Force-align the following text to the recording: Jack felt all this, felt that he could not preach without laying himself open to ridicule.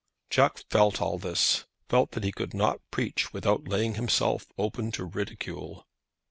Jack 0.31 0.63
felt 0.71 0.99
all 0.99 1.19
this, 1.19 1.67
felt 1.87 2.13
that 2.13 2.23
he 2.23 2.31
could 2.31 2.55
not 2.55 2.81
preach 2.89 3.31
without 3.33 3.67
laying 3.67 3.93
himself 3.93 4.47
open 4.57 4.91
to 4.93 5.03
ridicule. 5.05 5.85